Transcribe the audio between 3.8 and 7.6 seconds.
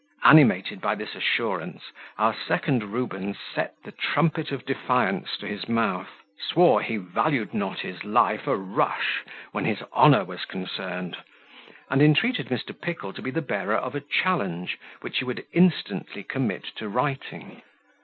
the trumpet of defiance to his mouth, swore he valued